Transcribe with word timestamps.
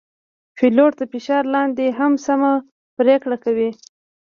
پیلوټ 0.57 0.91
د 0.97 1.01
فشار 1.11 1.43
لاندې 1.55 1.85
هم 1.99 2.13
سمه 2.25 2.53
پرېکړه 2.97 3.37
کوي. 3.43 3.69